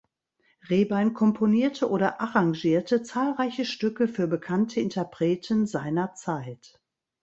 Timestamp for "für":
4.07-4.25